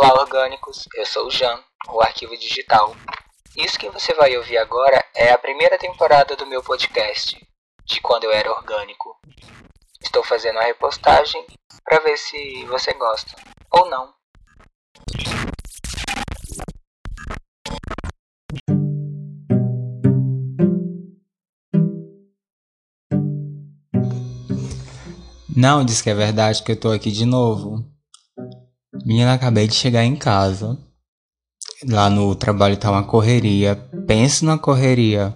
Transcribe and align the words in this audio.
Olá, 0.00 0.14
orgânicos! 0.14 0.88
Eu 0.94 1.04
sou 1.04 1.26
o 1.26 1.30
Jan, 1.30 1.58
o 1.88 2.00
Arquivo 2.00 2.36
Digital. 2.36 2.94
Isso 3.56 3.76
que 3.76 3.90
você 3.90 4.14
vai 4.14 4.36
ouvir 4.36 4.56
agora 4.56 5.04
é 5.12 5.32
a 5.32 5.36
primeira 5.36 5.76
temporada 5.76 6.36
do 6.36 6.46
meu 6.46 6.62
podcast, 6.62 7.36
de 7.84 8.00
quando 8.00 8.22
eu 8.22 8.30
era 8.30 8.48
orgânico. 8.48 9.18
Estou 10.00 10.22
fazendo 10.22 10.60
a 10.60 10.62
repostagem 10.62 11.44
para 11.82 11.98
ver 11.98 12.16
se 12.16 12.64
você 12.66 12.92
gosta 12.92 13.34
ou 13.72 13.90
não. 13.90 14.14
Não, 25.56 25.84
diz 25.84 26.00
que 26.00 26.08
é 26.08 26.14
verdade 26.14 26.62
que 26.62 26.70
eu 26.70 26.78
tô 26.78 26.92
aqui 26.92 27.10
de 27.10 27.26
novo. 27.26 27.97
Menina, 29.08 29.32
acabei 29.32 29.66
de 29.66 29.74
chegar 29.74 30.04
em 30.04 30.14
casa. 30.14 30.76
Lá 31.88 32.10
no 32.10 32.34
trabalho 32.34 32.76
tá 32.76 32.90
uma 32.90 33.04
correria. 33.04 33.74
Penso 34.06 34.44
na 34.44 34.58
correria. 34.58 35.34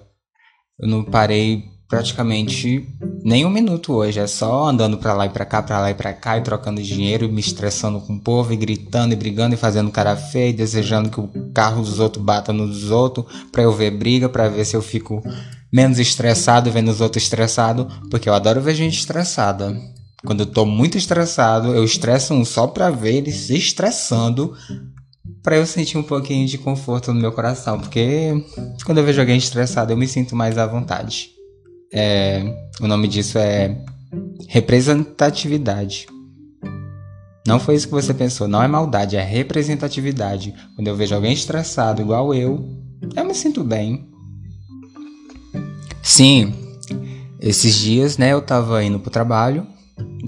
Eu 0.78 0.86
não 0.86 1.02
parei 1.02 1.64
praticamente 1.88 2.86
nem 3.24 3.46
um 3.46 3.50
minuto 3.50 3.94
hoje. 3.94 4.20
É 4.20 4.26
só 4.26 4.68
andando 4.68 4.98
pra 4.98 5.14
lá 5.14 5.24
e 5.24 5.30
pra 5.30 5.46
cá, 5.46 5.62
pra 5.62 5.80
lá 5.80 5.90
e 5.90 5.94
pra 5.94 6.12
cá, 6.12 6.36
e 6.36 6.42
trocando 6.42 6.82
dinheiro, 6.82 7.24
e 7.24 7.32
me 7.32 7.40
estressando 7.40 7.98
com 7.98 8.12
o 8.12 8.20
povo, 8.20 8.52
e 8.52 8.56
gritando 8.56 9.14
e 9.14 9.16
brigando 9.16 9.54
e 9.54 9.58
fazendo 9.58 9.90
cara 9.90 10.16
feia, 10.16 10.50
e 10.50 10.52
desejando 10.52 11.08
que 11.08 11.18
o 11.18 11.50
carro 11.54 11.80
dos 11.80 11.98
outros 11.98 12.22
bata 12.22 12.52
nos 12.52 12.78
dos 12.78 12.90
outros, 12.90 13.24
pra 13.50 13.62
eu 13.62 13.72
ver 13.72 13.92
briga, 13.92 14.28
pra 14.28 14.50
ver 14.50 14.66
se 14.66 14.76
eu 14.76 14.82
fico 14.82 15.22
menos 15.72 15.98
estressado 15.98 16.70
vendo 16.70 16.90
os 16.90 17.00
outros 17.00 17.22
estressados, 17.22 17.86
porque 18.10 18.28
eu 18.28 18.34
adoro 18.34 18.60
ver 18.60 18.74
gente 18.74 18.98
estressada. 18.98 19.74
Quando 20.24 20.40
eu 20.40 20.46
tô 20.46 20.64
muito 20.64 20.96
estressado, 20.96 21.74
eu 21.74 21.84
estresso 21.84 22.32
um 22.32 22.44
só 22.44 22.66
pra 22.68 22.90
ver 22.90 23.16
ele 23.16 23.32
se 23.32 23.56
estressando, 23.56 24.54
pra 25.42 25.56
eu 25.56 25.66
sentir 25.66 25.98
um 25.98 26.02
pouquinho 26.02 26.46
de 26.46 26.58
conforto 26.58 27.12
no 27.12 27.20
meu 27.20 27.32
coração, 27.32 27.80
porque 27.80 28.32
quando 28.84 28.98
eu 28.98 29.04
vejo 29.04 29.20
alguém 29.20 29.36
estressado, 29.36 29.92
eu 29.92 29.96
me 29.96 30.06
sinto 30.06 30.36
mais 30.36 30.56
à 30.58 30.66
vontade. 30.66 31.30
É, 31.92 32.42
o 32.80 32.86
nome 32.86 33.08
disso 33.08 33.36
é 33.36 33.76
representatividade. 34.48 36.06
Não 37.44 37.58
foi 37.58 37.74
isso 37.74 37.88
que 37.88 37.94
você 37.94 38.14
pensou, 38.14 38.46
não 38.46 38.62
é 38.62 38.68
maldade, 38.68 39.16
é 39.16 39.22
representatividade. 39.22 40.54
Quando 40.76 40.86
eu 40.86 40.94
vejo 40.94 41.16
alguém 41.16 41.32
estressado 41.32 42.00
igual 42.00 42.32
eu, 42.32 42.64
eu 43.16 43.24
me 43.24 43.34
sinto 43.34 43.64
bem. 43.64 44.08
Sim, 46.00 46.54
esses 47.40 47.74
dias, 47.74 48.16
né, 48.16 48.32
eu 48.32 48.40
tava 48.40 48.84
indo 48.84 49.00
pro 49.00 49.10
trabalho 49.10 49.66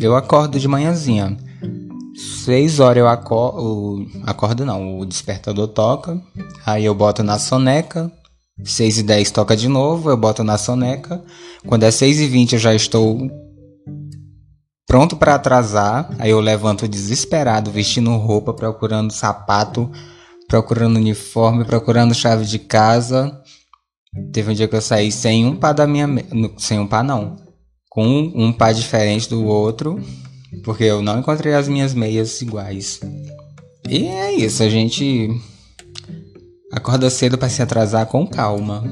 eu 0.01 0.17
acordo 0.17 0.59
de 0.59 0.69
manhãzinha. 0.69 1.37
Seis 2.45 2.79
horas 2.79 2.99
eu 2.99 3.09
acordo. 3.09 4.07
Acordo 4.25 4.65
não, 4.65 4.99
o 4.99 5.07
despertador 5.07 5.69
toca. 5.69 6.21
Aí 6.65 6.85
eu 6.85 6.95
boto 6.95 7.23
na 7.23 7.39
soneca. 7.39 8.11
Seis 8.63 8.99
e 8.99 9.03
dez 9.03 9.33
toca 9.33 9.57
de 9.57 9.69
novo, 9.69 10.11
eu 10.11 10.17
boto 10.17 10.45
na 10.45 10.57
soneca. 10.57 11.23
Quando 11.67 11.83
é 11.83 11.91
seis 11.91 12.21
e 12.21 12.27
vinte 12.29 12.53
eu 12.53 12.59
já 12.59 12.73
estou 12.73 13.19
pronto 14.87 15.17
para 15.17 15.35
atrasar. 15.35 16.09
Aí 16.19 16.31
eu 16.31 16.39
levanto 16.39 16.87
desesperado, 16.87 17.71
vestindo 17.71 18.17
roupa, 18.17 18.55
procurando 18.55 19.13
sapato, 19.13 19.91
procurando 20.47 20.97
uniforme, 20.97 21.65
procurando 21.65 22.15
chave 22.15 22.45
de 22.45 22.61
casa. 22.61 23.41
Teve 24.33 24.53
um 24.53 24.55
dia 24.55 24.69
que 24.69 24.77
eu 24.77 24.81
saí 24.81 25.11
sem 25.11 25.45
um 25.45 25.57
par 25.57 25.75
da 25.75 25.87
minha. 25.87 26.07
Sem 26.59 26.79
um 26.79 26.87
par 26.87 27.03
não 27.03 27.44
com 27.95 28.33
um 28.35 28.53
par 28.53 28.75
diferente 28.75 29.31
do 29.31 29.45
outro, 29.47 30.03
porque 30.65 30.83
eu 30.83 31.01
não 31.01 31.21
encontrei 31.21 31.55
as 31.55 31.69
minhas 31.69 31.95
meias 31.95 32.43
iguais. 32.43 33.01
E 33.89 34.07
é 34.07 34.33
isso, 34.35 34.65
a 34.65 34.69
gente 34.69 35.31
acorda 36.73 37.09
cedo 37.09 37.39
para 37.39 37.49
se 37.49 37.63
atrasar 37.63 38.07
com 38.07 38.27
calma. 38.27 38.83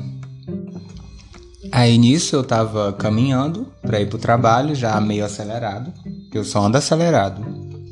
Aí 1.73 1.99
nisso 1.99 2.37
eu 2.37 2.45
tava 2.45 2.93
caminhando 2.93 3.67
para 3.83 4.01
ir 4.01 4.09
pro 4.09 4.19
trabalho, 4.19 4.73
já 4.73 5.01
meio 5.01 5.25
acelerado, 5.25 5.93
eu 6.33 6.45
só 6.45 6.65
ando 6.65 6.79
acelerado. 6.79 7.45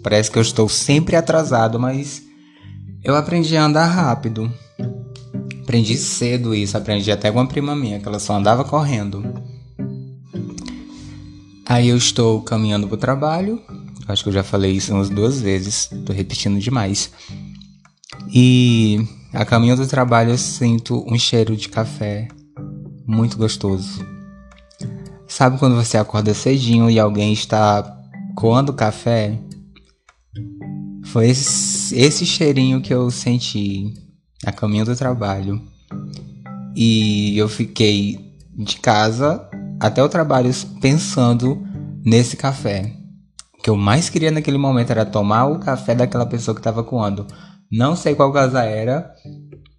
Parece 0.04 0.30
que 0.30 0.38
eu 0.38 0.42
estou 0.42 0.68
sempre 0.68 1.16
atrasado, 1.16 1.80
mas 1.80 2.22
eu 3.02 3.16
aprendi 3.16 3.56
a 3.56 3.64
andar 3.64 3.86
rápido. 3.86 4.52
Aprendi 5.62 5.96
cedo 5.96 6.54
isso, 6.54 6.76
aprendi 6.76 7.10
até 7.10 7.32
com 7.32 7.38
uma 7.38 7.48
prima 7.48 7.74
minha, 7.74 7.98
que 7.98 8.06
ela 8.06 8.20
só 8.20 8.34
andava 8.34 8.64
correndo. 8.64 9.49
Aí 11.70 11.86
eu 11.86 11.96
estou 11.96 12.42
caminhando 12.42 12.88
para 12.88 12.96
o 12.96 12.98
trabalho. 12.98 13.62
Acho 14.08 14.24
que 14.24 14.28
eu 14.28 14.32
já 14.32 14.42
falei 14.42 14.72
isso 14.72 14.92
umas 14.92 15.08
duas 15.08 15.40
vezes. 15.40 15.88
Tô 16.04 16.12
repetindo 16.12 16.58
demais. 16.58 17.12
E 18.34 18.98
a 19.32 19.44
caminho 19.44 19.76
do 19.76 19.86
trabalho 19.86 20.30
eu 20.32 20.36
sinto 20.36 21.04
um 21.08 21.16
cheiro 21.16 21.56
de 21.56 21.68
café 21.68 22.26
muito 23.06 23.36
gostoso. 23.36 24.04
Sabe 25.28 25.60
quando 25.60 25.76
você 25.76 25.96
acorda 25.96 26.34
cedinho 26.34 26.90
e 26.90 26.98
alguém 26.98 27.32
está 27.32 27.96
coando 28.34 28.72
café? 28.72 29.38
Foi 31.04 31.28
esse, 31.28 31.94
esse 31.94 32.26
cheirinho 32.26 32.80
que 32.80 32.92
eu 32.92 33.08
senti 33.12 33.94
a 34.44 34.50
caminho 34.50 34.86
do 34.86 34.96
trabalho. 34.96 35.62
E 36.74 37.38
eu 37.38 37.48
fiquei 37.48 38.34
de 38.58 38.76
casa 38.78 39.48
até 39.80 40.02
o 40.02 40.08
trabalho 40.08 40.50
pensando 40.80 41.66
nesse 42.04 42.36
café. 42.36 42.92
O 43.58 43.62
que 43.62 43.70
eu 43.70 43.76
mais 43.76 44.10
queria 44.10 44.30
naquele 44.30 44.58
momento 44.58 44.90
era 44.90 45.06
tomar 45.06 45.46
o 45.46 45.58
café 45.58 45.94
daquela 45.94 46.26
pessoa 46.26 46.54
que 46.54 46.60
estava 46.60 46.84
coando. 46.84 47.26
Não 47.72 47.96
sei 47.96 48.14
qual 48.14 48.32
casa 48.32 48.62
era, 48.62 49.10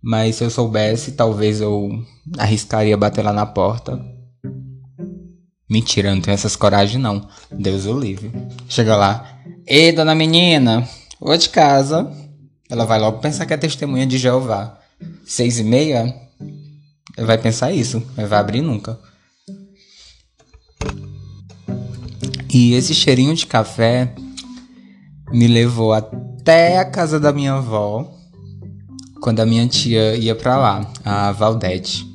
mas 0.01 0.35
se 0.35 0.43
eu 0.43 0.49
soubesse, 0.49 1.11
talvez 1.11 1.61
eu 1.61 1.89
arriscaria 2.37 2.97
bater 2.97 3.23
lá 3.23 3.31
na 3.31 3.45
porta. 3.45 4.03
Mentira, 5.69 6.13
não 6.13 6.21
tenho 6.21 6.33
essas 6.33 6.55
coragem 6.55 6.99
não. 6.99 7.27
Deus 7.51 7.85
o 7.85 7.97
livre. 7.97 8.31
Chega 8.67 8.95
lá. 8.95 9.39
Ei, 9.65 9.91
dona 9.91 10.15
menina, 10.15 10.87
vou 11.19 11.37
de 11.37 11.49
casa. 11.49 12.11
Ela 12.69 12.85
vai 12.85 12.99
logo 12.99 13.19
pensar 13.19 13.45
que 13.45 13.53
é 13.53 13.57
testemunha 13.57 14.05
de 14.05 14.17
Jeová. 14.17 14.79
Seis 15.25 15.59
e 15.59 15.63
meia? 15.63 16.13
Vai 17.17 17.37
pensar 17.37 17.71
isso, 17.71 18.03
mas 18.15 18.29
vai 18.29 18.39
abrir 18.39 18.61
nunca. 18.61 18.99
E 22.53 22.73
esse 22.73 22.93
cheirinho 22.93 23.33
de 23.33 23.47
café 23.47 24.13
me 25.31 25.47
levou 25.47 25.93
até 25.93 26.79
a 26.79 26.85
casa 26.85 27.17
da 27.17 27.31
minha 27.31 27.53
avó, 27.53 28.11
quando 29.21 29.39
a 29.39 29.45
minha 29.45 29.65
tia 29.67 30.17
ia 30.17 30.35
para 30.35 30.57
lá, 30.57 30.91
a 31.05 31.31
Valdete. 31.31 32.05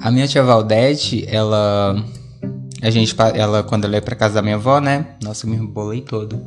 A 0.00 0.10
minha 0.10 0.26
tia 0.26 0.42
Valdete, 0.42 1.24
ela 1.28 2.04
a 2.82 2.90
gente 2.90 3.14
ela 3.34 3.62
quando 3.62 3.84
ela 3.84 3.94
ia 3.94 4.02
para 4.02 4.16
casa 4.16 4.34
da 4.34 4.42
minha 4.42 4.56
avó, 4.56 4.80
né? 4.80 5.06
Nossa, 5.22 5.46
eu 5.46 5.50
me 5.50 5.56
embolei 5.56 6.00
todo. 6.00 6.40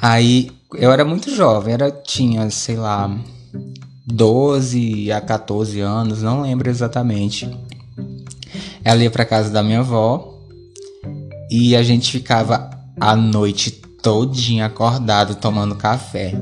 Aí 0.00 0.50
eu 0.76 0.90
era 0.90 1.04
muito 1.04 1.34
jovem, 1.34 1.74
era 1.74 1.90
tinha, 1.90 2.48
sei 2.48 2.76
lá, 2.76 3.14
12 4.06 5.12
a 5.12 5.20
14 5.20 5.78
anos, 5.80 6.22
não 6.22 6.40
lembro 6.40 6.70
exatamente. 6.70 7.50
Ela 8.82 9.02
ia 9.02 9.10
para 9.10 9.26
casa 9.26 9.50
da 9.50 9.62
minha 9.62 9.80
avó 9.80 10.39
e 11.50 11.74
a 11.74 11.82
gente 11.82 12.12
ficava 12.12 12.70
a 12.98 13.16
noite 13.16 13.70
todinha 13.70 14.66
acordado 14.66 15.34
tomando 15.34 15.74
café. 15.74 16.34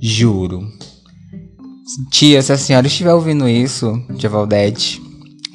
Juro. 0.00 0.68
Tia, 2.10 2.42
se 2.42 2.52
a 2.52 2.58
senhora 2.58 2.86
estiver 2.86 3.14
ouvindo 3.14 3.48
isso, 3.48 4.00
tia 4.18 4.28
Valdete, 4.28 5.00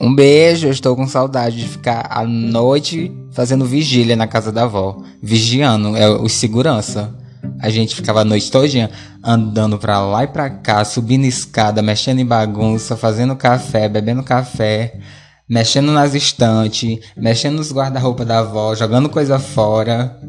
um 0.02 0.14
beijo. 0.14 0.68
Eu 0.68 0.72
estou 0.72 0.96
com 0.96 1.08
saudade 1.08 1.58
de 1.58 1.68
ficar 1.68 2.08
a 2.10 2.26
noite 2.26 3.12
fazendo 3.32 3.66
vigília 3.66 4.16
na 4.16 4.26
casa 4.26 4.52
da 4.52 4.64
avó. 4.64 4.98
Vigiando, 5.22 5.96
é 5.96 6.10
o 6.10 6.28
segurança. 6.28 7.16
A 7.60 7.70
gente 7.70 7.96
ficava 7.96 8.22
a 8.22 8.26
noite 8.26 8.50
todinha 8.50 8.90
andando 9.24 9.78
pra 9.78 10.02
lá 10.02 10.24
e 10.24 10.28
pra 10.28 10.50
cá, 10.50 10.84
subindo 10.84 11.26
escada, 11.26 11.82
mexendo 11.82 12.20
em 12.20 12.26
bagunça, 12.26 12.98
fazendo 12.98 13.36
café, 13.36 13.88
bebendo 13.88 14.24
café 14.24 15.00
mexendo 15.48 15.92
nas 15.92 16.14
estantes, 16.14 17.00
mexendo 17.16 17.58
nos 17.58 17.72
guarda-roupa 17.72 18.26
da 18.26 18.40
avó, 18.40 18.74
jogando 18.76 19.10
coisa 19.10 19.40
fora. 19.40 20.20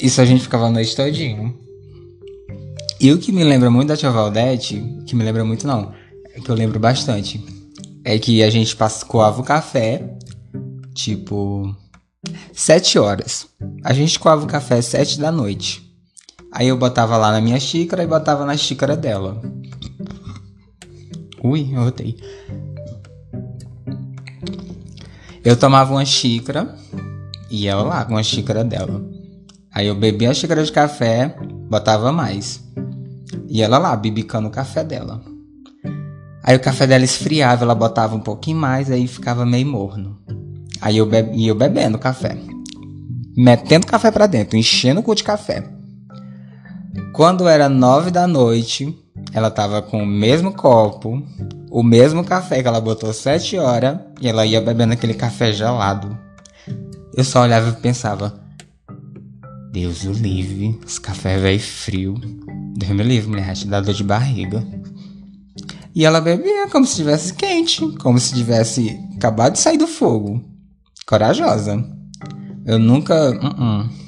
Isso 0.00 0.20
a 0.20 0.24
gente 0.24 0.42
ficava 0.42 0.66
a 0.66 0.70
noite 0.70 0.96
todinho. 0.96 1.58
E 3.00 3.12
o 3.12 3.18
que 3.18 3.32
me 3.32 3.44
lembra 3.44 3.70
muito 3.70 3.88
da 3.88 3.96
tia 3.96 4.10
Valdete, 4.10 4.82
que 5.06 5.16
me 5.16 5.24
lembra 5.24 5.44
muito 5.44 5.66
não, 5.66 5.92
é 6.34 6.40
que 6.40 6.50
eu 6.50 6.54
lembro 6.54 6.78
bastante, 6.78 7.42
é 8.04 8.18
que 8.18 8.42
a 8.42 8.50
gente 8.50 8.76
coava 9.06 9.40
o 9.40 9.44
café, 9.44 10.16
tipo, 10.94 11.74
sete 12.52 12.98
horas. 12.98 13.46
A 13.82 13.92
gente 13.92 14.18
coava 14.18 14.44
o 14.44 14.48
café 14.48 14.82
sete 14.82 15.18
da 15.18 15.32
noite. 15.32 15.82
Aí 16.52 16.68
eu 16.68 16.76
botava 16.76 17.16
lá 17.16 17.30
na 17.30 17.40
minha 17.40 17.58
xícara 17.60 18.02
e 18.02 18.06
botava 18.06 18.44
na 18.44 18.56
xícara 18.56 18.96
dela. 18.96 19.40
Ui, 21.42 21.70
eu 21.72 21.84
rotei. 21.84 22.16
Eu 25.42 25.56
tomava 25.56 25.92
uma 25.92 26.04
xícara 26.04 26.76
e 27.50 27.66
ela 27.66 27.82
lá 27.82 28.04
com 28.04 28.16
a 28.16 28.22
xícara 28.22 28.62
dela. 28.62 29.02
Aí 29.72 29.86
eu 29.86 29.94
bebia 29.94 30.30
a 30.30 30.34
xícara 30.34 30.62
de 30.62 30.70
café, 30.70 31.34
botava 31.68 32.12
mais. 32.12 32.62
E 33.48 33.62
ela 33.62 33.78
lá, 33.78 33.96
bibicando 33.96 34.48
o 34.48 34.50
café 34.50 34.84
dela. 34.84 35.22
Aí 36.42 36.56
o 36.56 36.60
café 36.60 36.86
dela 36.86 37.04
esfriava, 37.04 37.64
ela 37.64 37.74
botava 37.74 38.14
um 38.14 38.20
pouquinho 38.20 38.58
mais, 38.58 38.90
aí 38.90 39.06
ficava 39.06 39.46
meio 39.46 39.66
morno. 39.66 40.18
Aí 40.80 40.98
eu, 40.98 41.06
be 41.06 41.46
eu 41.46 41.54
bebendo 41.54 41.98
café. 41.98 42.36
Metendo 43.36 43.86
café 43.86 44.10
para 44.10 44.26
dentro, 44.26 44.56
enchendo 44.56 45.00
o 45.00 45.02
cu 45.02 45.14
de 45.14 45.24
café. 45.24 45.64
Quando 47.12 47.48
era 47.48 47.68
nove 47.68 48.10
da 48.10 48.26
noite, 48.26 48.94
ela 49.32 49.50
tava 49.50 49.80
com 49.82 50.02
o 50.02 50.06
mesmo 50.06 50.52
copo, 50.52 51.22
o 51.70 51.82
mesmo 51.82 52.24
café 52.24 52.62
que 52.62 52.68
ela 52.68 52.80
botou 52.80 53.12
sete 53.12 53.56
horas, 53.56 53.98
e 54.20 54.28
ela 54.28 54.44
ia 54.44 54.60
bebendo 54.60 54.92
aquele 54.92 55.14
café 55.14 55.52
gelado. 55.52 56.18
Eu 57.14 57.24
só 57.24 57.42
olhava 57.42 57.70
e 57.70 57.80
pensava, 57.80 58.40
Deus 59.72 60.04
o 60.04 60.12
livre, 60.12 60.78
esse 60.86 61.00
café 61.00 61.38
velho 61.38 61.60
frio. 61.60 62.14
Deus 62.76 62.92
me 62.92 63.02
livre, 63.02 63.30
mulher, 63.30 63.54
te 63.54 63.66
dá 63.66 63.80
dor 63.80 63.94
de 63.94 64.02
barriga. 64.02 64.66
E 65.94 66.04
ela 66.04 66.20
bebia 66.20 66.68
como 66.68 66.84
se 66.84 66.92
estivesse 66.92 67.34
quente, 67.34 67.86
como 67.98 68.18
se 68.18 68.34
tivesse 68.34 68.98
acabado 69.16 69.54
de 69.54 69.58
sair 69.58 69.78
do 69.78 69.86
fogo. 69.86 70.42
Corajosa. 71.06 71.84
Eu 72.64 72.78
nunca. 72.78 73.30
Uh 73.30 73.34
-uh. 73.34 74.00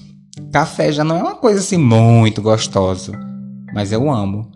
Café 0.52 0.92
já 0.92 1.02
não 1.02 1.16
é 1.16 1.22
uma 1.22 1.34
coisa 1.34 1.60
assim 1.60 1.76
muito 1.78 2.40
gostosa, 2.42 3.12
mas 3.74 3.90
eu 3.90 4.10
amo. 4.10 4.51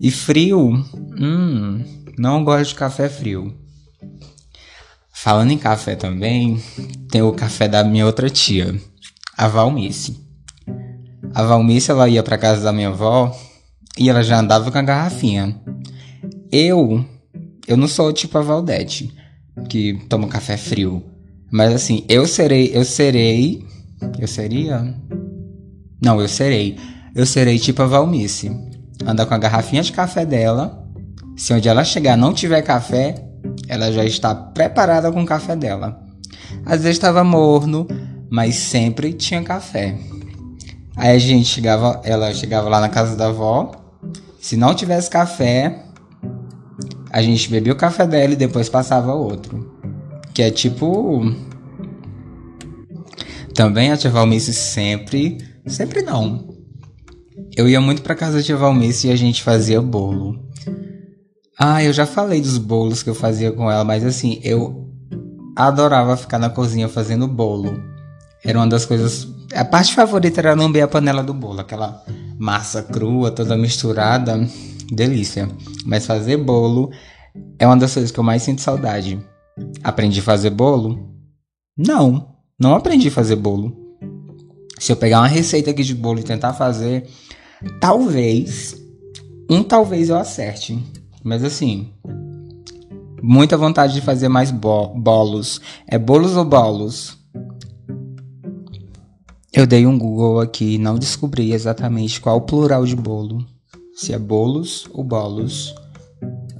E 0.00 0.10
frio, 0.12 0.84
hum, 1.20 1.84
não 2.16 2.44
gosto 2.44 2.70
de 2.70 2.74
café 2.76 3.08
frio. 3.08 3.52
Falando 5.12 5.50
em 5.50 5.58
café 5.58 5.96
também, 5.96 6.62
tem 7.10 7.20
o 7.22 7.32
café 7.32 7.66
da 7.66 7.82
minha 7.82 8.06
outra 8.06 8.30
tia, 8.30 8.80
a 9.36 9.48
Valmice. 9.48 10.16
A 11.34 11.42
Valmice 11.42 11.90
ela 11.90 12.08
ia 12.08 12.22
para 12.22 12.38
casa 12.38 12.62
da 12.62 12.72
minha 12.72 12.88
avó 12.88 13.36
e 13.98 14.08
ela 14.08 14.22
já 14.22 14.38
andava 14.38 14.70
com 14.70 14.78
a 14.78 14.82
garrafinha. 14.82 15.60
Eu, 16.52 17.04
eu 17.66 17.76
não 17.76 17.88
sou 17.88 18.12
tipo 18.12 18.38
a 18.38 18.42
Valdete, 18.42 19.12
que 19.68 19.94
toma 20.08 20.28
café 20.28 20.56
frio. 20.56 21.02
Mas 21.50 21.74
assim, 21.74 22.04
eu 22.08 22.26
serei, 22.26 22.70
eu 22.72 22.84
serei, 22.84 23.66
eu 24.20 24.28
seria? 24.28 24.94
Não, 26.00 26.20
eu 26.20 26.28
serei. 26.28 26.76
Eu 27.14 27.26
serei 27.26 27.58
tipo 27.58 27.82
a 27.82 27.86
Valmice. 27.86 28.50
Andar 29.06 29.26
com 29.26 29.34
a 29.34 29.38
garrafinha 29.38 29.82
de 29.82 29.92
café 29.92 30.26
dela. 30.26 30.84
Se 31.36 31.52
onde 31.52 31.68
ela 31.68 31.84
chegar 31.84 32.16
não 32.16 32.34
tiver 32.34 32.62
café, 32.62 33.14
ela 33.68 33.92
já 33.92 34.04
está 34.04 34.34
preparada 34.34 35.10
com 35.12 35.22
o 35.22 35.26
café 35.26 35.54
dela. 35.54 36.00
Às 36.64 36.82
vezes 36.82 36.96
estava 36.96 37.22
morno, 37.22 37.86
mas 38.30 38.56
sempre 38.56 39.12
tinha 39.12 39.42
café. 39.42 39.96
Aí 40.96 41.14
a 41.14 41.18
gente 41.18 41.48
chegava, 41.48 42.00
ela 42.04 42.34
chegava 42.34 42.68
lá 42.68 42.80
na 42.80 42.88
casa 42.88 43.14
da 43.14 43.28
avó. 43.28 43.70
Se 44.40 44.56
não 44.56 44.74
tivesse 44.74 45.08
café, 45.08 45.84
a 47.10 47.22
gente 47.22 47.48
bebia 47.48 47.72
o 47.72 47.76
café 47.76 48.06
dela 48.06 48.32
e 48.32 48.36
depois 48.36 48.68
passava 48.68 49.14
outro. 49.14 49.78
Que 50.34 50.42
é 50.42 50.50
tipo. 50.50 51.34
Também 53.54 53.92
a 53.92 53.96
tia 53.96 54.10
Valmice 54.10 54.52
sempre. 54.52 55.38
Sempre 55.66 56.02
não. 56.02 56.57
Eu 57.56 57.68
ia 57.68 57.80
muito 57.80 58.02
pra 58.02 58.14
casa 58.14 58.42
tia 58.42 58.56
Valmice 58.56 59.08
e 59.08 59.10
a 59.10 59.16
gente 59.16 59.42
fazia 59.42 59.80
bolo. 59.80 60.38
Ah, 61.58 61.82
eu 61.82 61.92
já 61.92 62.06
falei 62.06 62.40
dos 62.40 62.56
bolos 62.56 63.02
que 63.02 63.10
eu 63.10 63.14
fazia 63.14 63.50
com 63.50 63.70
ela, 63.70 63.84
mas 63.84 64.04
assim, 64.04 64.40
eu 64.44 64.88
adorava 65.56 66.16
ficar 66.16 66.38
na 66.38 66.48
cozinha 66.48 66.88
fazendo 66.88 67.26
bolo. 67.26 67.82
Era 68.44 68.58
uma 68.58 68.68
das 68.68 68.84
coisas. 68.84 69.26
A 69.52 69.64
parte 69.64 69.92
favorita 69.92 70.40
era 70.40 70.54
lamber 70.54 70.84
a 70.84 70.88
panela 70.88 71.22
do 71.22 71.34
bolo, 71.34 71.60
aquela 71.60 72.04
massa 72.38 72.82
crua, 72.82 73.32
toda 73.32 73.56
misturada. 73.56 74.38
Delícia. 74.92 75.48
Mas 75.84 76.06
fazer 76.06 76.36
bolo 76.36 76.90
é 77.58 77.66
uma 77.66 77.76
das 77.76 77.92
coisas 77.92 78.12
que 78.12 78.20
eu 78.20 78.24
mais 78.24 78.42
sinto 78.42 78.60
saudade. 78.60 79.18
Aprendi 79.82 80.20
a 80.20 80.22
fazer 80.22 80.50
bolo? 80.50 81.12
Não, 81.76 82.36
não 82.58 82.74
aprendi 82.74 83.08
a 83.08 83.12
fazer 83.12 83.36
bolo. 83.36 83.87
Se 84.78 84.92
eu 84.92 84.96
pegar 84.96 85.20
uma 85.20 85.26
receita 85.26 85.70
aqui 85.70 85.82
de 85.82 85.94
bolo 85.94 86.20
e 86.20 86.22
tentar 86.22 86.52
fazer, 86.52 87.08
talvez, 87.80 88.76
um 89.50 89.62
talvez 89.62 90.08
eu 90.08 90.16
acerte. 90.16 90.78
Mas 91.22 91.42
assim, 91.42 91.88
muita 93.22 93.56
vontade 93.56 93.94
de 93.94 94.00
fazer 94.00 94.28
mais 94.28 94.50
bo 94.50 94.88
bolos. 94.88 95.60
É 95.86 95.98
bolos 95.98 96.36
ou 96.36 96.44
bolos? 96.44 97.18
Eu 99.52 99.66
dei 99.66 99.86
um 99.86 99.98
Google 99.98 100.40
aqui 100.40 100.74
e 100.74 100.78
não 100.78 100.96
descobri 100.96 101.52
exatamente 101.52 102.20
qual 102.20 102.36
o 102.36 102.42
plural 102.42 102.84
de 102.84 102.94
bolo. 102.94 103.44
Se 103.94 104.12
é 104.12 104.18
bolos 104.18 104.86
ou 104.92 105.02
bolos. 105.02 105.74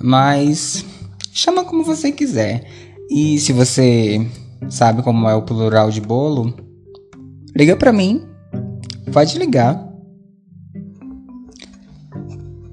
Mas 0.03 0.85
chama 1.33 1.65
como 1.65 1.85
você 1.85 2.11
quiser. 2.11 2.67
E 3.09 3.39
se 3.39 3.53
você 3.53 4.27
sabe 4.69 5.03
como 5.03 5.29
é 5.29 5.35
o 5.35 5.43
plural 5.43 5.91
de 5.91 6.01
bolo, 6.01 6.53
liga 7.59 7.75
para 7.75 7.93
mim. 7.93 8.25
Pode 9.13 9.37
ligar. 9.37 9.85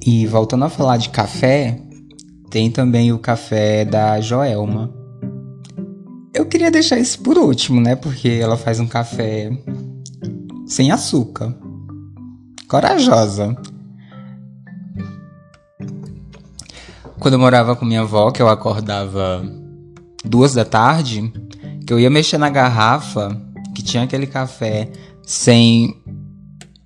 E 0.06 0.28
voltando 0.28 0.66
a 0.66 0.70
falar 0.70 0.98
de 0.98 1.10
café, 1.10 1.82
tem 2.52 2.70
também 2.70 3.12
o 3.12 3.18
café 3.18 3.84
da 3.84 4.22
Joelma. 4.22 4.94
Eu 6.32 6.46
queria 6.46 6.70
deixar 6.70 7.00
isso 7.00 7.20
por 7.24 7.36
último, 7.36 7.82
né? 7.82 7.96
Porque 7.96 8.30
ela 8.30 8.56
faz 8.56 8.80
um 8.80 8.86
café 8.86 9.50
sem 10.68 10.92
açúcar. 10.92 11.58
Corajosa. 12.68 13.56
Quando 17.20 17.34
eu 17.34 17.40
morava 17.40 17.76
com 17.76 17.86
minha 17.86 18.02
avó, 18.02 18.30
que 18.30 18.42
eu 18.42 18.48
acordava 18.48 19.44
duas 20.24 20.54
da 20.54 20.64
tarde, 20.64 21.34
que 21.88 21.92
eu 21.92 22.00
ia 22.00 22.10
mexer 22.12 22.38
na 22.38 22.52
garrafa, 22.52 23.36
que 23.76 23.84
tinha 23.84 24.04
aquele 24.04 24.26
café 24.26 24.90
sem 25.22 26.02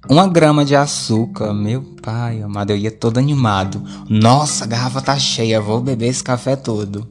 uma 0.09 0.27
grama 0.27 0.65
de 0.65 0.75
açúcar. 0.75 1.53
Meu 1.53 1.83
pai 2.01 2.41
amado, 2.41 2.71
eu 2.71 2.77
ia 2.77 2.91
todo 2.91 3.19
animado. 3.19 3.81
Nossa, 4.09 4.65
a 4.65 4.67
garrafa 4.67 5.01
tá 5.01 5.17
cheia, 5.17 5.61
vou 5.61 5.79
beber 5.79 6.07
esse 6.07 6.23
café 6.23 6.55
todo. 6.55 7.07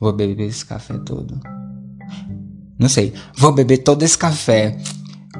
Vou 0.00 0.12
beber 0.12 0.48
esse 0.48 0.64
café 0.64 0.96
todo. 0.98 1.40
Não 2.78 2.88
sei, 2.88 3.12
vou 3.36 3.52
beber 3.52 3.78
todo 3.78 4.02
esse 4.04 4.16
café. 4.16 4.78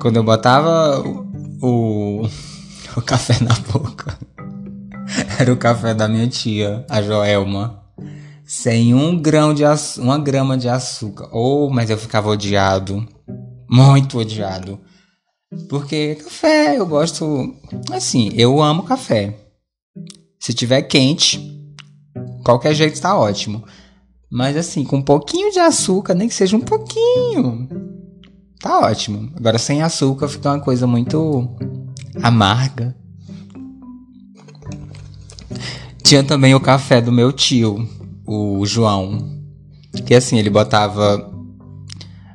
Quando 0.01 0.17
eu 0.17 0.25
botava 0.25 1.01
o, 1.01 2.23
o, 2.23 2.29
o 2.97 3.03
café 3.03 3.37
na 3.43 3.55
boca. 3.73 4.19
Era 5.39 5.53
o 5.53 5.57
café 5.57 5.95
da 5.95 6.09
minha 6.09 6.27
tia, 6.27 6.85
a 6.91 7.01
Joelma. 7.01 7.83
Sem 8.45 8.95
um 8.95 9.21
grão 9.21 9.53
de 9.53 9.63
uma 9.99 10.19
grama 10.19 10.57
de 10.57 10.69
açúcar. 10.69 11.29
Oh, 11.33 11.69
mas 11.69 11.91
eu 11.91 11.99
ficava 11.99 12.29
odiado. 12.29 13.07
Muito 13.69 14.19
odiado. 14.19 14.81
Porque 15.69 16.17
café, 16.17 16.79
eu 16.79 16.87
gosto. 16.87 17.55
Assim, 17.93 18.31
eu 18.35 18.63
amo 18.63 18.83
café. 18.83 19.37
Se 20.39 20.53
tiver 20.53 20.83
quente, 20.83 21.41
qualquer 22.45 22.75
jeito 22.75 22.95
está 22.95 23.17
ótimo. 23.17 23.65
Mas 24.31 24.57
assim, 24.57 24.85
com 24.85 24.97
um 24.97 25.03
pouquinho 25.03 25.53
de 25.53 25.59
açúcar, 25.59 26.15
nem 26.15 26.29
que 26.29 26.35
seja 26.35 26.57
um 26.57 26.61
pouquinho, 26.61 27.69
tá 28.61 28.81
ótimo. 28.81 29.33
Agora 29.37 29.59
sem 29.59 29.83
açúcar 29.83 30.29
fica 30.29 30.51
uma 30.51 30.61
coisa 30.61 30.87
muito 30.87 31.49
amarga. 32.23 32.97
Tinha 36.03 36.23
também 36.23 36.55
o 36.55 36.61
café 36.61 37.01
do 37.01 37.13
meu 37.13 37.33
tio, 37.33 37.89
o 38.27 38.65
João. 38.67 39.35
Que 40.07 40.15
assim, 40.15 40.39
ele 40.39 40.51
botava 40.51 41.36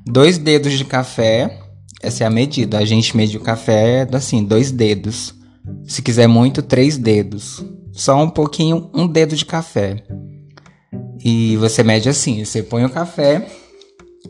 dois 0.05 0.37
dedos 0.37 0.73
de 0.73 0.85
café. 0.85 1.59
Essa 2.01 2.23
é 2.23 2.27
a 2.27 2.31
medida. 2.31 2.79
A 2.79 2.85
gente 2.85 3.15
mede 3.15 3.37
o 3.37 3.41
café 3.41 4.07
assim, 4.13 4.43
dois 4.43 4.71
dedos. 4.71 5.35
Se 5.85 6.01
quiser 6.01 6.27
muito, 6.27 6.61
três 6.61 6.97
dedos. 6.97 7.63
Só 7.91 8.21
um 8.21 8.29
pouquinho, 8.29 8.89
um 8.93 9.07
dedo 9.07 9.35
de 9.35 9.45
café. 9.45 10.03
E 11.23 11.55
você 11.57 11.83
mede 11.83 12.09
assim: 12.09 12.43
você 12.43 12.63
põe 12.63 12.83
o 12.83 12.89
café, 12.89 13.47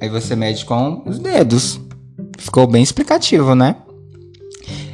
aí 0.01 0.09
você 0.09 0.35
mede 0.35 0.65
com 0.65 1.03
os 1.05 1.19
dedos. 1.19 1.79
Ficou 2.37 2.67
bem 2.67 2.83
explicativo, 2.83 3.55
né? 3.55 3.77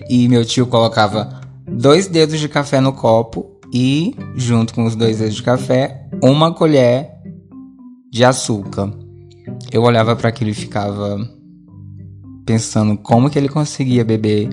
E 0.10 0.28
meu 0.28 0.46
tio 0.46 0.68
colocava 0.68 1.42
dois 1.68 2.08
dedos 2.08 2.40
de 2.40 2.48
café 2.48 2.80
no 2.80 2.94
copo 2.94 3.60
e, 3.74 4.16
junto 4.36 4.74
com 4.74 4.86
os 4.86 4.96
dois 4.96 5.20
dedos 5.20 5.36
de 5.36 5.44
café, 5.44 6.08
uma 6.22 6.54
colher 6.54 7.12
de 8.12 8.24
açúcar. 8.24 9.07
Eu 9.72 9.84
olhava 9.84 10.16
para 10.16 10.30
aquilo 10.30 10.50
e 10.50 10.54
ficava 10.54 11.18
pensando 12.46 12.98
como 12.98 13.30
que 13.30 13.38
ele 13.38 13.50
conseguia 13.50 14.06
beber 14.06 14.50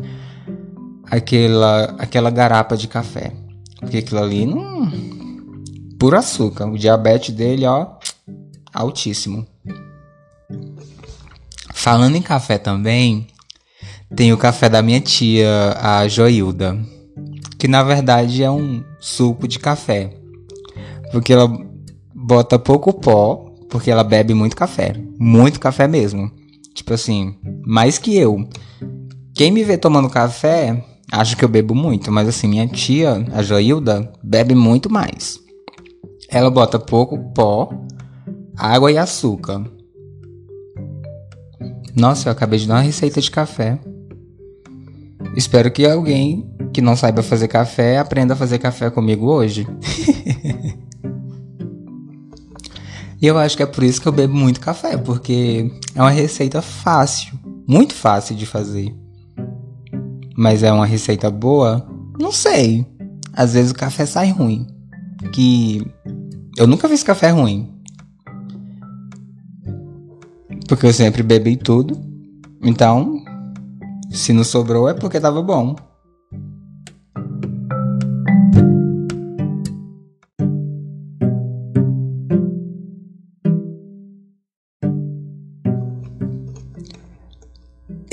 aquela, 1.04 1.84
aquela 1.98 2.30
garapa 2.30 2.76
de 2.76 2.88
café. 2.88 3.32
Porque 3.78 3.98
aquilo 3.98 4.20
ali 4.20 4.46
não. 4.46 4.90
Puro 5.98 6.16
açúcar. 6.16 6.66
O 6.66 6.78
diabetes 6.78 7.34
dele, 7.34 7.66
ó, 7.66 7.86
altíssimo. 8.72 9.46
Falando 11.72 12.16
em 12.16 12.22
café 12.22 12.58
também, 12.58 13.26
tem 14.16 14.32
o 14.32 14.38
café 14.38 14.68
da 14.68 14.82
minha 14.82 15.00
tia, 15.00 15.76
a 15.80 16.08
Joilda, 16.08 16.78
que 17.58 17.68
na 17.68 17.82
verdade 17.82 18.42
é 18.42 18.50
um 18.50 18.82
suco 18.98 19.46
de 19.46 19.58
café. 19.58 20.10
Porque 21.12 21.32
ela 21.32 21.48
bota 22.14 22.58
pouco 22.58 22.92
pó, 22.92 23.43
porque 23.68 23.90
ela 23.90 24.04
bebe 24.04 24.34
muito 24.34 24.56
café. 24.56 24.94
Muito 25.18 25.60
café 25.60 25.86
mesmo. 25.88 26.30
Tipo 26.74 26.94
assim, 26.94 27.34
mais 27.64 27.98
que 27.98 28.16
eu. 28.16 28.48
Quem 29.34 29.50
me 29.50 29.64
vê 29.64 29.76
tomando 29.76 30.10
café, 30.10 30.84
acha 31.10 31.36
que 31.36 31.44
eu 31.44 31.48
bebo 31.48 31.74
muito, 31.74 32.10
mas 32.10 32.28
assim, 32.28 32.48
minha 32.48 32.66
tia, 32.66 33.24
a 33.32 33.42
Joilda, 33.42 34.12
bebe 34.22 34.54
muito 34.54 34.90
mais. 34.90 35.38
Ela 36.28 36.50
bota 36.50 36.78
pouco 36.78 37.18
pó, 37.32 37.70
água 38.56 38.90
e 38.90 38.98
açúcar. 38.98 39.64
Nossa, 41.96 42.28
eu 42.28 42.32
acabei 42.32 42.58
de 42.58 42.66
dar 42.66 42.74
uma 42.74 42.80
receita 42.80 43.20
de 43.20 43.30
café. 43.30 43.78
Espero 45.36 45.70
que 45.70 45.86
alguém 45.86 46.48
que 46.72 46.80
não 46.80 46.96
saiba 46.96 47.22
fazer 47.22 47.48
café 47.48 47.98
aprenda 47.98 48.34
a 48.34 48.36
fazer 48.36 48.58
café 48.58 48.90
comigo 48.90 49.26
hoje. 49.26 49.66
e 53.24 53.26
eu 53.26 53.38
acho 53.38 53.56
que 53.56 53.62
é 53.62 53.66
por 53.66 53.82
isso 53.82 54.02
que 54.02 54.06
eu 54.06 54.12
bebo 54.12 54.34
muito 54.34 54.60
café, 54.60 54.98
porque 54.98 55.72
é 55.94 55.98
uma 55.98 56.10
receita 56.10 56.60
fácil, 56.60 57.32
muito 57.66 57.94
fácil 57.94 58.36
de 58.36 58.44
fazer. 58.44 58.94
Mas 60.36 60.62
é 60.62 60.70
uma 60.70 60.84
receita 60.84 61.30
boa? 61.30 61.88
Não 62.20 62.30
sei. 62.30 62.86
Às 63.32 63.54
vezes 63.54 63.70
o 63.70 63.74
café 63.74 64.04
sai 64.04 64.30
ruim. 64.30 64.66
Que 65.32 65.90
eu 66.58 66.66
nunca 66.66 66.86
fiz 66.86 67.02
café 67.02 67.30
ruim. 67.30 67.72
Porque 70.68 70.84
eu 70.84 70.92
sempre 70.92 71.22
bebi 71.22 71.56
tudo. 71.56 71.98
Então, 72.62 73.24
se 74.10 74.34
não 74.34 74.44
sobrou 74.44 74.86
é 74.86 74.92
porque 74.92 75.18
tava 75.18 75.40
bom. 75.40 75.74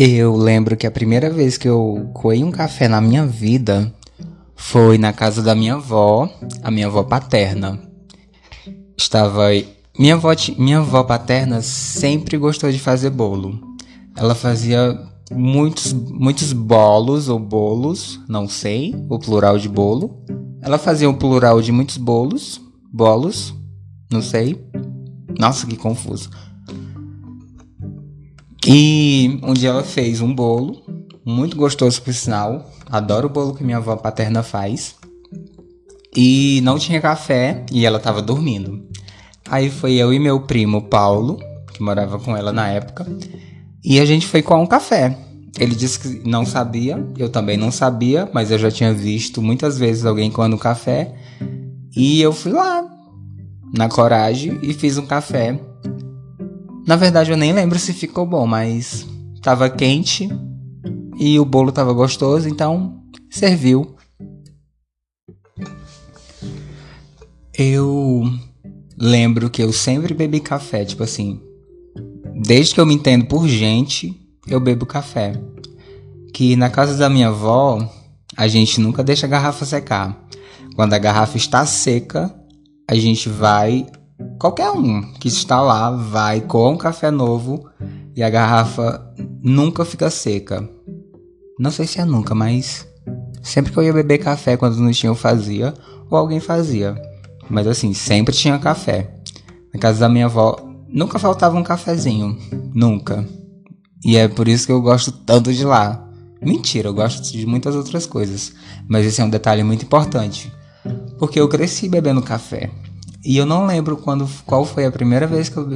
Eu 0.03 0.35
lembro 0.35 0.75
que 0.75 0.87
a 0.87 0.89
primeira 0.89 1.29
vez 1.29 1.59
que 1.59 1.69
eu 1.69 2.09
coei 2.11 2.43
um 2.43 2.49
café 2.49 2.87
na 2.87 2.99
minha 2.99 3.23
vida 3.23 3.93
foi 4.55 4.97
na 4.97 5.13
casa 5.13 5.43
da 5.43 5.53
minha 5.53 5.75
avó, 5.75 6.27
a 6.63 6.71
minha 6.71 6.87
avó 6.87 7.03
paterna. 7.03 7.79
Estava 8.97 9.49
minha 9.99 10.15
avó, 10.15 10.31
minha 10.57 10.79
avó 10.79 11.03
paterna 11.03 11.61
sempre 11.61 12.35
gostou 12.35 12.71
de 12.71 12.79
fazer 12.79 13.11
bolo. 13.11 13.61
Ela 14.17 14.33
fazia 14.33 14.99
muitos, 15.31 15.93
muitos 15.93 16.51
bolos 16.51 17.29
ou 17.29 17.37
bolos, 17.37 18.19
não 18.27 18.49
sei, 18.49 18.95
o 19.07 19.19
plural 19.19 19.59
de 19.59 19.69
bolo. 19.69 20.25
Ela 20.63 20.79
fazia 20.79 21.11
o 21.11 21.13
plural 21.13 21.61
de 21.61 21.71
muitos 21.71 21.97
bolos, 21.97 22.59
bolos, 22.91 23.53
não 24.11 24.23
sei. 24.23 24.67
Nossa, 25.37 25.67
que 25.67 25.75
confuso. 25.75 26.27
E 28.65 29.39
um 29.43 29.53
dia 29.53 29.69
ela 29.69 29.83
fez 29.83 30.21
um 30.21 30.33
bolo, 30.33 30.81
muito 31.25 31.57
gostoso 31.57 32.01
por 32.01 32.13
sinal. 32.13 32.69
Adoro 32.89 33.27
o 33.27 33.31
bolo 33.31 33.55
que 33.55 33.63
minha 33.63 33.77
avó 33.77 33.95
paterna 33.95 34.43
faz. 34.43 34.95
E 36.15 36.59
não 36.63 36.77
tinha 36.77 37.01
café 37.01 37.65
e 37.71 37.85
ela 37.85 37.99
tava 37.99 38.21
dormindo. 38.21 38.85
Aí 39.49 39.69
foi 39.69 39.93
eu 39.93 40.13
e 40.13 40.19
meu 40.19 40.41
primo 40.41 40.83
Paulo, 40.83 41.39
que 41.73 41.81
morava 41.81 42.19
com 42.19 42.35
ela 42.35 42.53
na 42.53 42.67
época, 42.67 43.05
e 43.83 43.99
a 43.99 44.05
gente 44.05 44.27
foi 44.27 44.41
com 44.41 44.61
um 44.61 44.67
café. 44.67 45.17
Ele 45.59 45.75
disse 45.75 45.99
que 45.99 46.29
não 46.29 46.45
sabia, 46.45 47.05
eu 47.17 47.29
também 47.29 47.57
não 47.57 47.71
sabia, 47.71 48.29
mas 48.33 48.51
eu 48.51 48.57
já 48.57 48.71
tinha 48.71 48.93
visto 48.93 49.41
muitas 49.41 49.77
vezes 49.77 50.05
alguém 50.05 50.31
coando 50.31 50.57
café. 50.57 51.13
E 51.95 52.21
eu 52.21 52.31
fui 52.31 52.53
lá, 52.53 52.85
na 53.73 53.89
coragem, 53.89 54.59
e 54.61 54.73
fiz 54.73 54.97
um 54.97 55.05
café. 55.05 55.59
Na 56.85 56.95
verdade, 56.95 57.31
eu 57.31 57.37
nem 57.37 57.53
lembro 57.53 57.77
se 57.77 57.93
ficou 57.93 58.25
bom, 58.25 58.45
mas 58.45 59.07
tava 59.41 59.69
quente 59.69 60.29
e 61.17 61.39
o 61.39 61.45
bolo 61.45 61.71
tava 61.71 61.93
gostoso, 61.93 62.49
então 62.49 63.03
serviu. 63.29 63.95
Eu 67.57 68.23
lembro 68.97 69.49
que 69.49 69.61
eu 69.61 69.71
sempre 69.71 70.13
bebi 70.13 70.39
café, 70.39 70.83
tipo 70.83 71.03
assim. 71.03 71.39
Desde 72.35 72.73
que 72.73 72.81
eu 72.81 72.85
me 72.85 72.95
entendo 72.95 73.25
por 73.25 73.47
gente, 73.47 74.19
eu 74.47 74.59
bebo 74.59 74.85
café. 74.85 75.33
Que 76.33 76.55
na 76.55 76.69
casa 76.69 76.97
da 76.97 77.09
minha 77.09 77.27
avó, 77.27 77.87
a 78.35 78.47
gente 78.47 78.79
nunca 78.79 79.03
deixa 79.03 79.27
a 79.27 79.29
garrafa 79.29 79.65
secar. 79.65 80.27
Quando 80.75 80.93
a 80.93 80.97
garrafa 80.97 81.37
está 81.37 81.65
seca, 81.65 82.33
a 82.89 82.95
gente 82.95 83.29
vai. 83.29 83.85
Qualquer 84.39 84.71
um 84.71 85.01
que 85.13 85.27
está 85.27 85.61
lá 85.61 85.91
vai 85.91 86.41
com 86.41 86.71
um 86.71 86.77
café 86.77 87.11
novo 87.11 87.69
e 88.15 88.23
a 88.23 88.29
garrafa 88.29 89.13
nunca 89.41 89.85
fica 89.85 90.09
seca. 90.09 90.67
Não 91.59 91.71
sei 91.71 91.85
se 91.85 92.01
é 92.01 92.05
nunca, 92.05 92.33
mas 92.33 92.87
sempre 93.41 93.71
que 93.71 93.77
eu 93.77 93.83
ia 93.83 93.93
beber 93.93 94.17
café 94.17 94.57
quando 94.57 94.77
não 94.77 94.91
tinha 94.91 95.09
eu 95.09 95.15
fazia 95.15 95.73
ou 96.09 96.17
alguém 96.17 96.39
fazia. 96.39 96.99
Mas 97.49 97.67
assim, 97.67 97.93
sempre 97.93 98.35
tinha 98.35 98.57
café. 98.57 99.13
Na 99.73 99.79
casa 99.79 99.99
da 99.99 100.09
minha 100.09 100.25
avó 100.25 100.55
nunca 100.87 101.19
faltava 101.19 101.57
um 101.57 101.63
cafezinho. 101.63 102.37
Nunca. 102.73 103.27
E 104.03 104.17
é 104.17 104.27
por 104.27 104.47
isso 104.47 104.65
que 104.65 104.71
eu 104.71 104.81
gosto 104.81 105.11
tanto 105.11 105.53
de 105.53 105.63
lá. 105.63 106.07
Mentira, 106.41 106.89
eu 106.89 106.93
gosto 106.93 107.31
de 107.31 107.45
muitas 107.45 107.75
outras 107.75 108.05
coisas. 108.05 108.53
Mas 108.87 109.05
esse 109.05 109.21
é 109.21 109.23
um 109.23 109.29
detalhe 109.29 109.63
muito 109.63 109.85
importante. 109.85 110.51
Porque 111.19 111.39
eu 111.39 111.47
cresci 111.47 111.87
bebendo 111.87 112.21
café. 112.21 112.71
E 113.23 113.37
eu 113.37 113.45
não 113.45 113.65
lembro 113.65 113.97
quando, 113.97 114.27
qual 114.45 114.65
foi 114.65 114.85
a 114.85 114.91
primeira 114.91 115.27
vez 115.27 115.47
que 115.47 115.57
eu. 115.57 115.67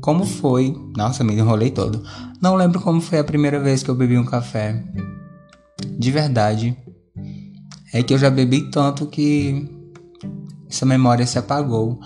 Como 0.00 0.24
foi. 0.24 0.76
Nossa, 0.96 1.24
me 1.24 1.34
enrolei 1.34 1.70
todo. 1.70 2.02
Não 2.40 2.54
lembro 2.54 2.80
como 2.80 3.00
foi 3.00 3.18
a 3.18 3.24
primeira 3.24 3.58
vez 3.58 3.82
que 3.82 3.90
eu 3.90 3.94
bebi 3.94 4.16
um 4.16 4.24
café. 4.24 4.84
De 5.98 6.10
verdade. 6.10 6.76
É 7.92 8.02
que 8.02 8.14
eu 8.14 8.18
já 8.18 8.30
bebi 8.30 8.70
tanto 8.70 9.06
que 9.06 9.68
essa 10.68 10.86
memória 10.86 11.26
se 11.26 11.38
apagou. 11.38 11.98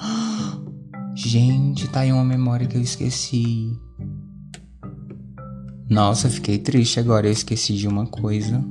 Gente, 1.15 1.89
tá 1.89 2.01
aí 2.01 2.13
uma 2.13 2.25
memória 2.25 2.67
que 2.67 2.77
eu 2.77 2.83
esqueci. 2.83 3.79
Nossa, 5.89 6.29
fiquei 6.29 6.59
triste 6.59 6.99
agora. 6.99 7.27
Eu 7.27 7.33
esqueci 7.33 7.75
de 7.75 7.87
uma 7.87 8.07
coisa. 8.07 8.65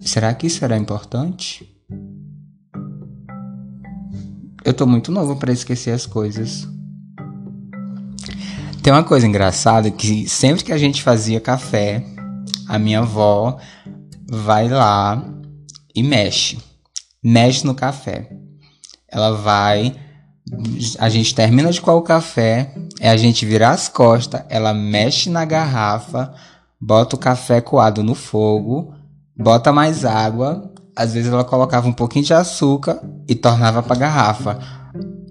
Será 0.00 0.32
que 0.32 0.46
isso 0.46 0.64
era 0.64 0.76
importante? 0.76 1.77
Eu 4.68 4.74
tô 4.74 4.86
muito 4.86 5.10
novo 5.10 5.34
para 5.34 5.50
esquecer 5.50 5.92
as 5.92 6.04
coisas. 6.04 6.68
Tem 8.82 8.92
uma 8.92 9.02
coisa 9.02 9.26
engraçada 9.26 9.90
que 9.90 10.28
sempre 10.28 10.62
que 10.62 10.72
a 10.72 10.76
gente 10.76 11.02
fazia 11.02 11.40
café, 11.40 12.04
a 12.68 12.78
minha 12.78 12.98
avó 12.98 13.56
vai 14.30 14.68
lá 14.68 15.24
e 15.94 16.02
mexe 16.02 16.58
mexe 17.24 17.66
no 17.66 17.74
café. 17.74 18.30
Ela 19.10 19.32
vai. 19.32 19.96
A 20.98 21.08
gente 21.08 21.34
termina 21.34 21.72
de 21.72 21.80
coar 21.80 21.96
o 21.96 22.02
café, 22.02 22.74
é 23.00 23.08
a 23.08 23.16
gente 23.16 23.46
virar 23.46 23.70
as 23.70 23.88
costas, 23.88 24.42
ela 24.50 24.74
mexe 24.74 25.30
na 25.30 25.46
garrafa, 25.46 26.34
bota 26.78 27.16
o 27.16 27.18
café 27.18 27.62
coado 27.62 28.02
no 28.02 28.14
fogo, 28.14 28.94
bota 29.34 29.72
mais 29.72 30.04
água, 30.04 30.70
às 30.98 31.14
vezes 31.14 31.32
ela 31.32 31.44
colocava 31.44 31.86
um 31.86 31.92
pouquinho 31.92 32.24
de 32.24 32.34
açúcar 32.34 33.00
e 33.28 33.32
tornava 33.32 33.84
para 33.84 34.00
garrafa. 34.00 34.58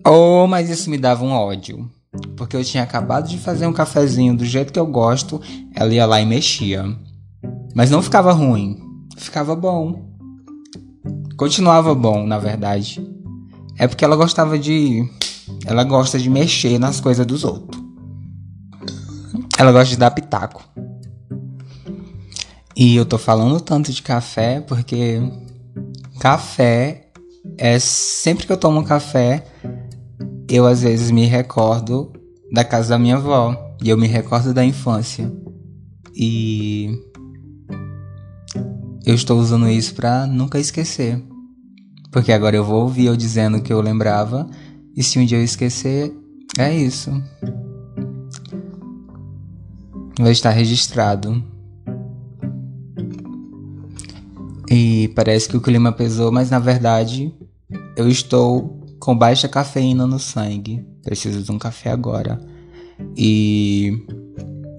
Oh, 0.05 0.47
mas 0.47 0.69
isso 0.69 0.89
me 0.89 0.97
dava 0.97 1.25
um 1.25 1.33
ódio. 1.33 1.91
Porque 2.37 2.55
eu 2.55 2.63
tinha 2.63 2.83
acabado 2.83 3.27
de 3.27 3.37
fazer 3.37 3.67
um 3.67 3.73
cafezinho 3.73 4.33
do 4.33 4.45
jeito 4.45 4.71
que 4.71 4.79
eu 4.79 4.87
gosto, 4.87 5.41
ela 5.75 5.93
ia 5.93 6.05
lá 6.05 6.21
e 6.21 6.25
mexia. 6.25 6.85
Mas 7.75 7.91
não 7.91 8.01
ficava 8.01 8.31
ruim, 8.31 8.79
ficava 9.17 9.57
bom. 9.57 10.09
Continuava 11.35 11.93
bom, 11.93 12.25
na 12.25 12.39
verdade. 12.39 13.05
É 13.77 13.89
porque 13.89 14.05
ela 14.05 14.15
gostava 14.15 14.57
de. 14.57 15.05
Ela 15.65 15.83
gosta 15.83 16.17
de 16.17 16.29
mexer 16.29 16.79
nas 16.79 17.01
coisas 17.01 17.25
dos 17.25 17.43
outros. 17.43 17.83
Ela 19.57 19.73
gosta 19.73 19.89
de 19.89 19.97
dar 19.97 20.11
pitaco. 20.11 20.63
E 22.73 22.95
eu 22.95 23.05
tô 23.05 23.17
falando 23.17 23.59
tanto 23.59 23.91
de 23.91 24.01
café 24.01 24.61
porque 24.61 25.19
café 26.19 27.11
é 27.57 27.79
sempre 27.79 28.45
que 28.45 28.51
eu 28.51 28.57
tomo 28.57 28.83
café, 28.83 29.43
eu 30.49 30.65
às 30.65 30.81
vezes 30.81 31.11
me 31.11 31.25
recordo 31.25 32.11
da 32.51 32.63
casa 32.63 32.89
da 32.89 32.99
minha 32.99 33.15
avó 33.15 33.75
e 33.81 33.89
eu 33.89 33.97
me 33.97 34.07
recordo 34.07 34.53
da 34.53 34.65
infância. 34.65 35.31
E 36.15 36.89
eu 39.05 39.13
estou 39.13 39.39
usando 39.39 39.69
isso 39.69 39.93
para 39.93 40.25
nunca 40.25 40.59
esquecer. 40.59 41.21
Porque 42.11 42.31
agora 42.31 42.55
eu 42.55 42.63
vou 42.63 42.83
ouvir 42.83 43.05
eu 43.05 43.15
dizendo 43.15 43.61
que 43.61 43.71
eu 43.71 43.81
lembrava, 43.81 44.47
e 44.95 45.03
se 45.03 45.19
um 45.19 45.25
dia 45.25 45.37
eu 45.37 45.43
esquecer, 45.43 46.11
é 46.57 46.73
isso. 46.75 47.11
vai 50.19 50.31
estar 50.31 50.49
registrado. 50.49 51.43
E 54.69 55.07
parece 55.09 55.47
que 55.47 55.57
o 55.57 55.61
clima 55.61 55.91
pesou, 55.91 56.31
mas 56.31 56.49
na 56.49 56.59
verdade 56.59 57.33
eu 57.95 58.09
estou 58.09 58.81
com 58.99 59.17
baixa 59.17 59.47
cafeína 59.47 60.05
no 60.05 60.19
sangue. 60.19 60.85
Preciso 61.03 61.41
de 61.41 61.51
um 61.51 61.57
café 61.57 61.91
agora. 61.91 62.39
E 63.15 64.05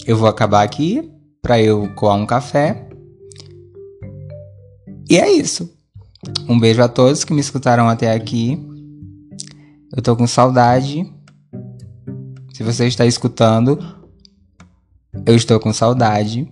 eu 0.06 0.16
vou 0.16 0.28
acabar 0.28 0.62
aqui 0.62 1.10
para 1.40 1.60
eu 1.60 1.88
coar 1.94 2.16
um 2.16 2.26
café. 2.26 2.88
E 5.08 5.16
é 5.16 5.30
isso. 5.32 5.72
Um 6.48 6.58
beijo 6.58 6.82
a 6.82 6.88
todos 6.88 7.24
que 7.24 7.32
me 7.32 7.40
escutaram 7.40 7.88
até 7.88 8.12
aqui. 8.12 8.58
Eu 9.94 10.02
tô 10.02 10.14
com 10.16 10.26
saudade. 10.26 11.10
Se 12.52 12.62
você 12.62 12.86
está 12.86 13.06
escutando, 13.06 13.78
eu 15.24 15.34
estou 15.34 15.58
com 15.58 15.72
saudade. 15.72 16.50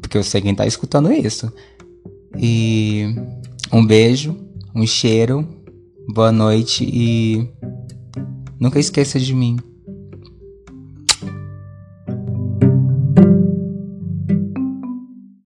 Porque 0.00 0.16
eu 0.16 0.22
sei 0.22 0.40
quem 0.40 0.54
tá 0.54 0.66
escutando 0.66 1.12
isso. 1.12 1.52
E 2.36 3.14
um 3.72 3.84
beijo, 3.84 4.36
um 4.74 4.86
cheiro, 4.86 5.46
boa 6.12 6.32
noite 6.32 6.84
e 6.84 7.48
nunca 8.58 8.78
esqueça 8.78 9.18
de 9.18 9.34
mim. 9.34 9.56